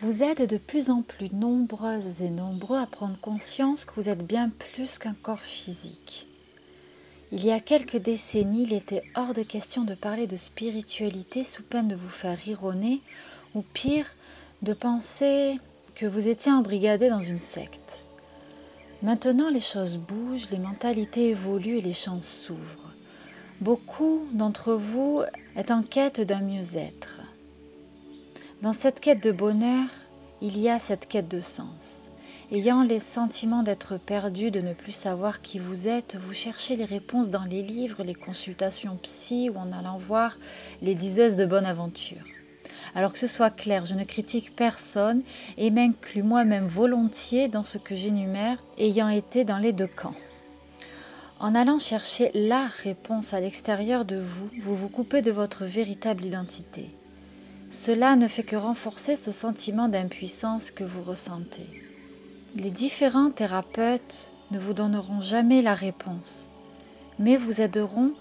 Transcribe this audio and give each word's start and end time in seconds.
Vous 0.00 0.22
êtes 0.22 0.42
de 0.42 0.58
plus 0.58 0.90
en 0.90 1.02
plus 1.02 1.28
nombreuses 1.32 2.22
et 2.22 2.30
nombreux 2.30 2.78
à 2.78 2.86
prendre 2.86 3.18
conscience 3.18 3.84
que 3.84 3.94
vous 3.96 4.08
êtes 4.08 4.24
bien 4.24 4.48
plus 4.48 4.96
qu'un 4.96 5.16
corps 5.22 5.42
physique. 5.42 6.28
Il 7.32 7.44
y 7.44 7.50
a 7.50 7.58
quelques 7.58 7.96
décennies, 7.96 8.62
il 8.62 8.74
était 8.74 9.02
hors 9.16 9.34
de 9.34 9.42
question 9.42 9.82
de 9.82 9.94
parler 9.94 10.28
de 10.28 10.36
spiritualité 10.36 11.42
sous 11.42 11.64
peine 11.64 11.88
de 11.88 11.96
vous 11.96 12.08
faire 12.08 12.38
rironner, 12.38 13.02
ou 13.56 13.62
pire, 13.74 14.06
de 14.62 14.72
penser 14.72 15.58
que 15.96 16.06
vous 16.06 16.28
étiez 16.28 16.52
embrigadé 16.52 17.08
dans 17.08 17.20
une 17.20 17.40
secte. 17.40 18.04
Maintenant, 19.02 19.50
les 19.50 19.58
choses 19.58 19.96
bougent, 19.96 20.50
les 20.52 20.60
mentalités 20.60 21.30
évoluent 21.30 21.78
et 21.78 21.82
les 21.82 21.92
champs 21.92 22.22
s'ouvrent. 22.22 22.92
Beaucoup 23.60 24.28
d'entre 24.32 24.74
vous 24.74 25.22
êtes 25.56 25.72
en 25.72 25.82
quête 25.82 26.20
d'un 26.20 26.42
mieux-être. 26.42 27.20
Dans 28.60 28.72
cette 28.72 28.98
quête 28.98 29.22
de 29.22 29.30
bonheur, 29.30 29.86
il 30.42 30.58
y 30.58 30.68
a 30.68 30.80
cette 30.80 31.06
quête 31.06 31.30
de 31.30 31.40
sens. 31.40 32.10
Ayant 32.50 32.82
les 32.82 32.98
sentiments 32.98 33.62
d'être 33.62 33.98
perdu, 33.98 34.50
de 34.50 34.60
ne 34.60 34.72
plus 34.72 34.90
savoir 34.90 35.42
qui 35.42 35.60
vous 35.60 35.86
êtes, 35.86 36.16
vous 36.16 36.34
cherchez 36.34 36.74
les 36.74 36.84
réponses 36.84 37.30
dans 37.30 37.44
les 37.44 37.62
livres, 37.62 38.02
les 38.02 38.16
consultations 38.16 38.98
psy 39.00 39.48
ou 39.48 39.58
en 39.58 39.70
allant 39.70 39.96
voir 39.96 40.36
les 40.82 40.96
diseuses 40.96 41.36
de 41.36 41.46
bonne 41.46 41.66
aventure. 41.66 42.24
Alors 42.96 43.12
que 43.12 43.20
ce 43.20 43.28
soit 43.28 43.50
clair, 43.50 43.86
je 43.86 43.94
ne 43.94 44.02
critique 44.02 44.56
personne 44.56 45.22
et 45.56 45.70
m'inclus 45.70 46.24
moi-même 46.24 46.66
volontiers 46.66 47.46
dans 47.46 47.64
ce 47.64 47.78
que 47.78 47.94
j'énumère, 47.94 48.58
ayant 48.76 49.08
été 49.08 49.44
dans 49.44 49.58
les 49.58 49.72
deux 49.72 49.86
camps. 49.86 50.16
En 51.38 51.54
allant 51.54 51.78
chercher 51.78 52.32
la 52.34 52.66
réponse 52.66 53.34
à 53.34 53.40
l'extérieur 53.40 54.04
de 54.04 54.16
vous, 54.16 54.50
vous 54.60 54.74
vous 54.74 54.88
coupez 54.88 55.22
de 55.22 55.30
votre 55.30 55.64
véritable 55.64 56.24
identité. 56.24 56.90
Cela 57.70 58.16
ne 58.16 58.28
fait 58.28 58.44
que 58.44 58.56
renforcer 58.56 59.14
ce 59.14 59.30
sentiment 59.30 59.88
d'impuissance 59.88 60.70
que 60.70 60.84
vous 60.84 61.02
ressentez. 61.02 61.66
Les 62.56 62.70
différents 62.70 63.30
thérapeutes 63.30 64.30
ne 64.50 64.58
vous 64.58 64.72
donneront 64.72 65.20
jamais 65.20 65.60
la 65.60 65.74
réponse, 65.74 66.48
mais 67.18 67.36
vous 67.36 67.60
aideront 67.60 68.12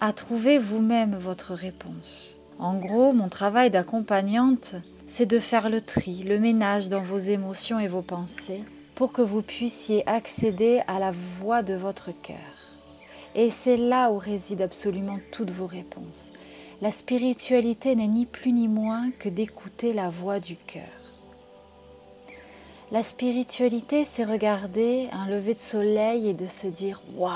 à 0.00 0.12
trouver 0.12 0.58
vous-même 0.58 1.16
votre 1.16 1.54
réponse. 1.54 2.38
En 2.58 2.74
gros, 2.74 3.12
mon 3.12 3.28
travail 3.28 3.70
d'accompagnante, 3.70 4.74
c'est 5.06 5.26
de 5.26 5.38
faire 5.38 5.70
le 5.70 5.80
tri, 5.80 6.24
le 6.24 6.40
ménage 6.40 6.88
dans 6.88 7.02
vos 7.02 7.18
émotions 7.18 7.78
et 7.78 7.86
vos 7.86 8.02
pensées 8.02 8.64
pour 8.96 9.12
que 9.12 9.22
vous 9.22 9.42
puissiez 9.42 10.06
accéder 10.08 10.80
à 10.88 10.98
la 10.98 11.12
voix 11.12 11.62
de 11.62 11.74
votre 11.74 12.10
cœur. 12.22 12.36
Et 13.36 13.50
c'est 13.50 13.76
là 13.76 14.10
où 14.10 14.18
résident 14.18 14.64
absolument 14.64 15.18
toutes 15.30 15.50
vos 15.50 15.66
réponses. 15.66 16.32
La 16.82 16.90
spiritualité 16.90 17.96
n'est 17.96 18.06
ni 18.06 18.26
plus 18.26 18.52
ni 18.52 18.68
moins 18.68 19.10
que 19.18 19.30
d'écouter 19.30 19.94
la 19.94 20.10
voix 20.10 20.40
du 20.40 20.58
cœur. 20.58 20.82
La 22.90 23.02
spiritualité, 23.02 24.04
c'est 24.04 24.24
regarder 24.24 25.08
un 25.10 25.26
lever 25.26 25.54
de 25.54 25.60
soleil 25.60 26.28
et 26.28 26.34
de 26.34 26.44
se 26.44 26.66
dire 26.66 27.02
Waouh. 27.16 27.32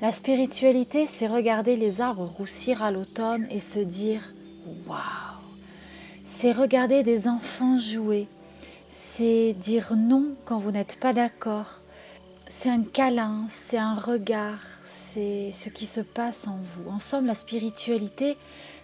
La 0.00 0.10
spiritualité, 0.10 1.04
c'est 1.04 1.26
regarder 1.26 1.76
les 1.76 2.00
arbres 2.00 2.24
roussir 2.24 2.82
à 2.82 2.90
l'automne 2.90 3.46
et 3.50 3.60
se 3.60 3.78
dire 3.78 4.32
Waouh. 4.86 4.98
C'est 6.24 6.52
regarder 6.52 7.02
des 7.02 7.28
enfants 7.28 7.76
jouer, 7.76 8.26
c'est 8.86 9.52
dire 9.52 9.96
non 9.96 10.34
quand 10.46 10.58
vous 10.58 10.70
n'êtes 10.70 10.98
pas 10.98 11.12
d'accord, 11.12 11.82
c'est 12.48 12.70
un 12.70 12.82
câlin, 12.82 13.44
c'est 13.46 13.76
un 13.76 13.94
regard, 13.94 14.58
c'est 14.82 15.52
ce 15.52 15.68
qui 15.68 15.84
se 15.84 16.00
passe 16.00 16.48
en 16.48 16.56
vous. 16.56 16.90
En 16.90 16.98
somme, 16.98 17.26
la 17.26 17.34
spiritualité, 17.34 18.38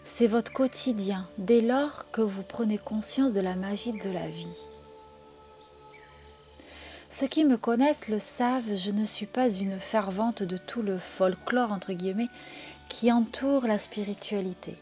c'est 0.04 0.26
votre 0.26 0.52
quotidien, 0.52 1.26
dès 1.38 1.62
lors 1.62 2.10
que 2.10 2.20
vous 2.20 2.42
prenez 2.42 2.76
conscience 2.76 3.32
de 3.32 3.40
la 3.40 3.56
magie 3.56 3.92
de 3.92 4.10
la 4.10 4.28
vie. 4.28 4.60
Ceux 7.08 7.26
qui 7.26 7.44
me 7.44 7.56
connaissent 7.56 8.08
le 8.08 8.18
savent, 8.18 8.74
je 8.74 8.90
ne 8.90 9.06
suis 9.06 9.26
pas 9.26 9.50
une 9.50 9.80
fervente 9.80 10.42
de 10.42 10.58
tout 10.58 10.82
le 10.82 10.98
folklore, 10.98 11.72
entre 11.72 11.94
guillemets, 11.94 12.28
qui 12.90 13.10
entoure 13.10 13.66
la 13.66 13.78
spiritualité. 13.78 14.76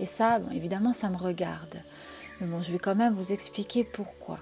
Et 0.00 0.06
ça, 0.06 0.40
évidemment, 0.54 0.94
ça 0.94 1.10
me 1.10 1.16
regarde. 1.16 1.82
Mais 2.40 2.46
bon, 2.46 2.62
je 2.62 2.72
vais 2.72 2.78
quand 2.78 2.94
même 2.94 3.14
vous 3.14 3.32
expliquer 3.32 3.84
pourquoi. 3.84 4.40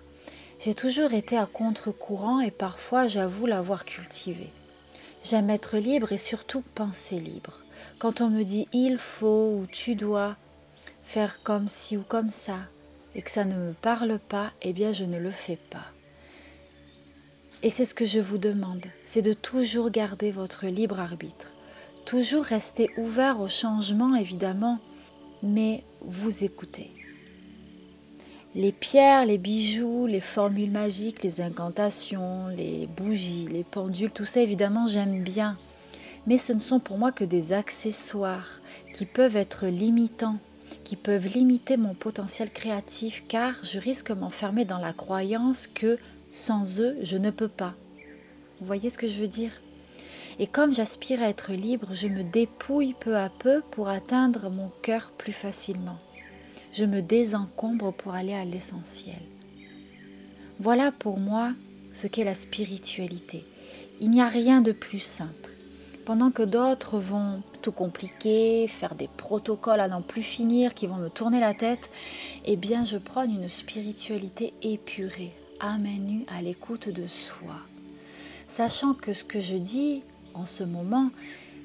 J'ai 0.58 0.74
toujours 0.74 1.12
été 1.12 1.36
à 1.36 1.46
contre-courant 1.46 2.40
et 2.40 2.50
parfois 2.50 3.06
j'avoue 3.06 3.46
l'avoir 3.46 3.84
cultivé. 3.84 4.50
J'aime 5.22 5.50
être 5.50 5.76
libre 5.76 6.12
et 6.12 6.18
surtout 6.18 6.62
penser 6.74 7.18
libre. 7.18 7.60
Quand 7.98 8.20
on 8.20 8.30
me 8.30 8.42
dit 8.42 8.66
il 8.72 8.96
faut 8.96 9.58
ou 9.58 9.66
tu 9.70 9.94
dois 9.94 10.36
faire 11.02 11.42
comme 11.42 11.68
ci 11.68 11.96
ou 11.96 12.02
comme 12.02 12.30
ça 12.30 12.58
et 13.14 13.22
que 13.22 13.30
ça 13.30 13.44
ne 13.44 13.54
me 13.54 13.72
parle 13.74 14.18
pas, 14.18 14.52
eh 14.62 14.72
bien 14.72 14.92
je 14.92 15.04
ne 15.04 15.18
le 15.18 15.30
fais 15.30 15.58
pas. 15.70 15.86
Et 17.62 17.70
c'est 17.70 17.84
ce 17.84 17.94
que 17.94 18.06
je 18.06 18.20
vous 18.20 18.38
demande, 18.38 18.86
c'est 19.04 19.22
de 19.22 19.32
toujours 19.32 19.90
garder 19.90 20.30
votre 20.30 20.66
libre 20.66 21.00
arbitre, 21.00 21.52
toujours 22.04 22.44
rester 22.44 22.90
ouvert 22.96 23.40
au 23.40 23.48
changement 23.48 24.14
évidemment, 24.14 24.78
mais 25.42 25.84
vous 26.02 26.44
écoutez. 26.44 26.90
Les 28.56 28.72
pierres, 28.72 29.26
les 29.26 29.36
bijoux, 29.36 30.06
les 30.06 30.18
formules 30.18 30.70
magiques, 30.70 31.22
les 31.22 31.42
incantations, 31.42 32.48
les 32.48 32.86
bougies, 32.86 33.48
les 33.52 33.64
pendules, 33.64 34.10
tout 34.10 34.24
ça 34.24 34.40
évidemment 34.40 34.86
j'aime 34.86 35.22
bien. 35.22 35.58
Mais 36.26 36.38
ce 36.38 36.54
ne 36.54 36.60
sont 36.60 36.80
pour 36.80 36.96
moi 36.96 37.12
que 37.12 37.22
des 37.22 37.52
accessoires 37.52 38.62
qui 38.94 39.04
peuvent 39.04 39.36
être 39.36 39.66
limitants, 39.66 40.38
qui 40.84 40.96
peuvent 40.96 41.26
limiter 41.26 41.76
mon 41.76 41.92
potentiel 41.92 42.50
créatif 42.50 43.24
car 43.28 43.52
je 43.62 43.78
risque 43.78 44.10
m'enfermer 44.10 44.64
dans 44.64 44.78
la 44.78 44.94
croyance 44.94 45.66
que 45.66 45.98
sans 46.30 46.80
eux 46.80 46.96
je 47.02 47.18
ne 47.18 47.28
peux 47.28 47.48
pas. 47.48 47.74
Vous 48.60 48.66
voyez 48.66 48.88
ce 48.88 48.96
que 48.96 49.06
je 49.06 49.20
veux 49.20 49.28
dire? 49.28 49.52
Et 50.38 50.46
comme 50.46 50.72
j'aspire 50.72 51.22
à 51.22 51.28
être 51.28 51.52
libre, 51.52 51.88
je 51.92 52.08
me 52.08 52.22
dépouille 52.22 52.94
peu 52.98 53.18
à 53.18 53.28
peu 53.28 53.60
pour 53.70 53.90
atteindre 53.90 54.48
mon 54.48 54.70
cœur 54.80 55.12
plus 55.18 55.32
facilement 55.32 55.98
je 56.76 56.84
me 56.84 57.00
désencombre 57.00 57.90
pour 57.94 58.12
aller 58.12 58.34
à 58.34 58.44
l'essentiel. 58.44 59.16
Voilà 60.60 60.92
pour 60.92 61.18
moi 61.18 61.52
ce 61.90 62.06
qu'est 62.06 62.24
la 62.24 62.34
spiritualité. 62.34 63.44
Il 64.02 64.10
n'y 64.10 64.20
a 64.20 64.28
rien 64.28 64.60
de 64.60 64.72
plus 64.72 64.98
simple. 64.98 65.50
Pendant 66.04 66.30
que 66.30 66.42
d'autres 66.42 66.98
vont 66.98 67.42
tout 67.62 67.72
compliquer, 67.72 68.68
faire 68.68 68.94
des 68.94 69.08
protocoles 69.08 69.80
à 69.80 69.88
n'en 69.88 70.02
plus 70.02 70.20
finir, 70.22 70.74
qui 70.74 70.86
vont 70.86 70.96
me 70.96 71.08
tourner 71.08 71.40
la 71.40 71.54
tête, 71.54 71.90
eh 72.44 72.56
bien 72.56 72.84
je 72.84 72.98
prône 72.98 73.30
une 73.30 73.48
spiritualité 73.48 74.52
épurée, 74.60 75.32
à 75.60 75.78
main 75.78 75.98
nue, 75.98 76.26
à 76.28 76.42
l'écoute 76.42 76.90
de 76.90 77.06
soi. 77.06 77.56
Sachant 78.48 78.92
que 78.92 79.14
ce 79.14 79.24
que 79.24 79.40
je 79.40 79.56
dis 79.56 80.02
en 80.34 80.44
ce 80.44 80.62
moment 80.62 81.08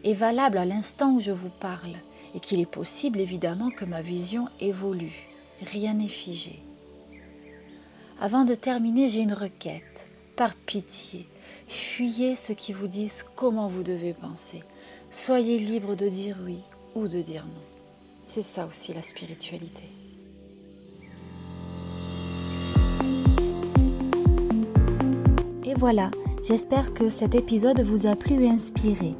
est 0.05 0.13
valable 0.13 0.57
à 0.57 0.65
l'instant 0.65 1.11
où 1.11 1.19
je 1.19 1.33
vous 1.33 1.51
parle 1.59 1.95
et 2.35 2.39
qu'il 2.39 2.59
est 2.59 2.65
possible 2.65 3.19
évidemment 3.19 3.69
que 3.69 3.85
ma 3.85 4.01
vision 4.01 4.47
évolue. 4.59 5.27
Rien 5.61 5.93
n'est 5.93 6.07
figé. 6.07 6.59
Avant 8.19 8.45
de 8.45 8.55
terminer, 8.55 9.07
j'ai 9.07 9.21
une 9.21 9.33
requête. 9.33 10.09
Par 10.35 10.55
pitié, 10.55 11.27
fuyez 11.67 12.35
ceux 12.35 12.53
qui 12.53 12.73
vous 12.73 12.87
disent 12.87 13.25
comment 13.35 13.67
vous 13.67 13.83
devez 13.83 14.13
penser. 14.13 14.63
Soyez 15.09 15.59
libre 15.59 15.95
de 15.95 16.07
dire 16.07 16.37
oui 16.45 16.59
ou 16.95 17.07
de 17.07 17.21
dire 17.21 17.45
non. 17.45 17.61
C'est 18.25 18.41
ça 18.41 18.65
aussi 18.65 18.93
la 18.93 19.01
spiritualité. 19.01 19.83
voilà, 25.81 26.11
j'espère 26.43 26.93
que 26.93 27.09
cet 27.09 27.33
épisode 27.33 27.81
vous 27.81 28.05
a 28.05 28.15
plu 28.15 28.43
et 28.43 28.49
inspiré. 28.49 29.15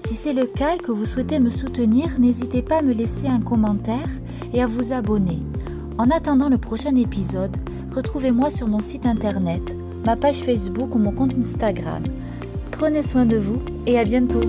Si 0.00 0.14
c'est 0.14 0.32
le 0.32 0.46
cas 0.46 0.74
et 0.74 0.78
que 0.78 0.92
vous 0.92 1.04
souhaitez 1.04 1.38
me 1.38 1.50
soutenir, 1.50 2.18
n'hésitez 2.18 2.62
pas 2.62 2.78
à 2.78 2.82
me 2.82 2.92
laisser 2.92 3.28
un 3.28 3.40
commentaire 3.40 4.08
et 4.52 4.62
à 4.62 4.66
vous 4.66 4.92
abonner. 4.92 5.38
En 5.98 6.10
attendant 6.10 6.48
le 6.48 6.58
prochain 6.58 6.96
épisode, 6.96 7.56
retrouvez-moi 7.94 8.50
sur 8.50 8.66
mon 8.66 8.80
site 8.80 9.06
internet, 9.06 9.76
ma 10.04 10.16
page 10.16 10.40
Facebook 10.40 10.94
ou 10.94 10.98
mon 10.98 11.12
compte 11.12 11.38
Instagram. 11.38 12.02
Prenez 12.70 13.02
soin 13.02 13.26
de 13.26 13.36
vous 13.36 13.60
et 13.86 13.98
à 13.98 14.04
bientôt 14.04 14.42